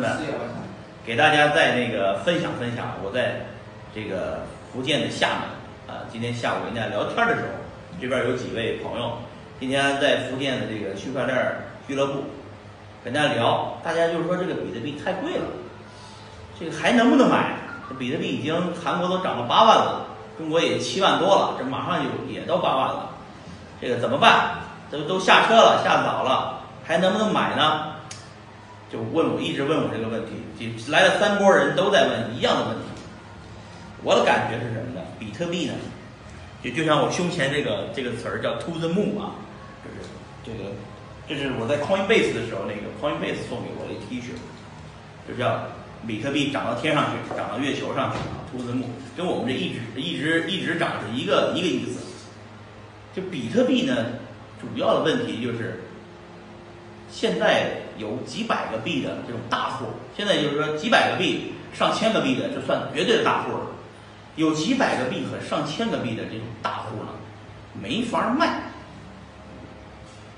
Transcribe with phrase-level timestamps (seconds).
[0.00, 0.18] 呢，
[1.04, 3.46] 给大家再那个分享分享，我在
[3.94, 7.48] 这个福建的厦门啊，今天下午跟大家聊天的时候，
[8.00, 9.18] 这边有几位朋友，
[9.60, 11.36] 今天在福建的这个区块链
[11.86, 12.24] 俱乐部
[13.04, 15.44] 跟大家聊，大家就是说这个比特币太贵了，
[16.58, 17.54] 这个还能不能买？
[17.88, 20.06] 这比特币已经韩国都涨到八万了，
[20.36, 23.10] 中国也七万多了，这马上就也到八万了，
[23.80, 24.58] 这个怎么办？
[24.90, 27.95] 都都下车了，下早了，还能不能买呢？
[28.88, 32.84] 就问我，一直问我这个问题，就来了三拨人都在问一样的问题。
[34.04, 35.04] 我的感觉是什么呢？
[35.18, 35.74] 比特币呢，
[36.62, 39.34] 就就像我胸前这个这个词儿叫 “to the moon” 啊，
[39.82, 40.08] 就是
[40.44, 40.70] 这个，
[41.26, 44.38] 这是我在 Coinbase 的时候，那个 Coinbase 送给我的 T 恤，
[45.26, 45.66] 就叫
[46.06, 51.98] 比特币涨到天上去，涨到月球上去啊，to the moon，跟我们这一直一直一直涨是一个一个意思。
[53.12, 54.06] 就比特币呢，
[54.60, 55.80] 主要的问题就是。
[57.16, 63.60] 现在有几百个币的这种大户，现在就是说几百个币、上千个币的，这算绝对的大户了。
[64.34, 67.08] 有几百个币和上千个币的这种大户呢，
[67.82, 68.60] 没法卖，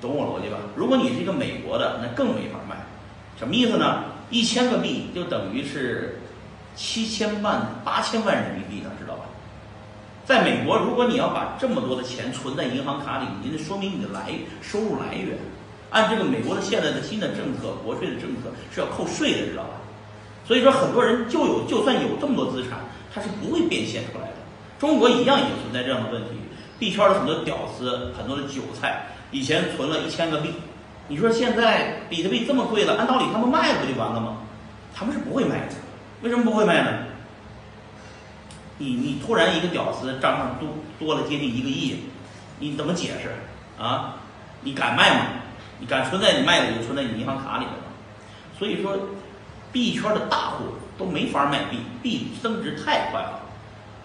[0.00, 0.56] 懂我逻辑吧？
[0.74, 2.74] 如果你是一个美国的，那更没法卖。
[3.38, 4.04] 什么意思呢？
[4.30, 6.22] 一千个币就等于是
[6.74, 9.24] 七千万、八千万人民币呢，知道吧？
[10.24, 15.36] 在美国，如果你要把这么多的钱存在银行卡里，你得说明你的来收入来源。
[15.92, 19.70] 按这个美国的现在的新的政策，国税的政策是要扣税的，知道吧？
[20.44, 22.80] 所以说很多人就有，就算有这么多资产，
[23.14, 24.34] 他是不会变现出来的。
[24.78, 26.30] 中国一样也存在这样的问题，
[26.78, 30.50] 币圈的很多屌丝，很多的韭菜，以前存了一千个币，
[31.08, 34.38] 你说现在比特币这么贵了，按道理他们卖不就完了吗？
[34.94, 35.74] 他们是不会卖的，
[36.22, 36.90] 为什么不会卖呢？
[38.78, 41.96] 你你突然一个屌丝账上多多了接近一个亿，
[42.58, 43.30] 你怎么解释
[43.80, 44.16] 啊？
[44.62, 45.26] 你敢卖吗？
[45.82, 47.72] 你敢存在你卖的就存在你银行卡里了，
[48.56, 48.96] 所以说
[49.72, 50.66] 币圈的大户
[50.96, 53.40] 都没法卖币，币增值太快了，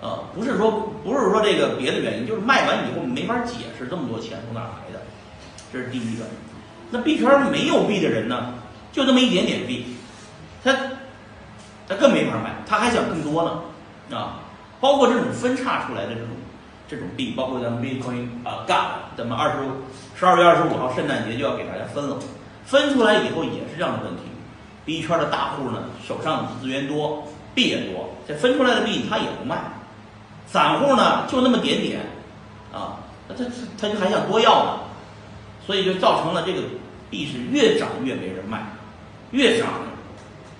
[0.00, 5.02] 呃，不是说不是说这个别的原因，就是卖完以后没法解释这么多钱从哪来的，
[5.70, 6.24] 这是第一个。
[6.90, 8.54] 那币圈没有币的人呢，
[8.90, 9.94] 就这么一点点币，
[10.64, 10.74] 他
[11.86, 14.40] 他更没法卖，他还想更多呢，啊，
[14.80, 16.28] 包括这种分叉出来的这种。
[16.88, 19.56] 这种币，包括咱们 Bitcoin 啊，God，咱们二十
[20.18, 22.16] 十二月二十五号圣诞节就要给大家分了，
[22.64, 24.22] 分出来以后也是这样的问题。
[24.86, 29.58] 币圈的大户呢，手上资源多，币也多，这分出来的币他也不卖，
[30.46, 32.00] 散户呢就那么点点，
[32.72, 32.96] 啊，
[33.28, 33.44] 那他
[33.78, 34.80] 他就还想多要呢，
[35.66, 36.62] 所以就造成了这个
[37.10, 38.62] 币是越涨越没人卖，
[39.32, 39.68] 越涨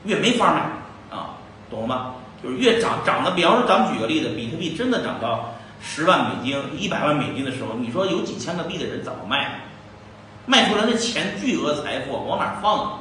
[0.05, 1.37] 越没法卖，啊，
[1.71, 2.15] 懂了吗？
[2.43, 5.55] 就是越涨涨的，比方说咱们举个例子，比特币真的涨到。
[5.81, 9.63] 十万美金、一百万美金的时候，你说有几千个币的人怎么卖？
[10.47, 13.01] 卖出来的钱巨额财富往哪放啊？